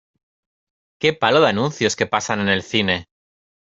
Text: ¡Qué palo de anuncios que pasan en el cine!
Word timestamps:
¡Qué 0.99 1.13
palo 1.13 1.41
de 1.41 1.49
anuncios 1.49 1.95
que 1.95 2.07
pasan 2.07 2.39
en 2.39 2.49
el 2.49 2.63
cine! 2.63 3.05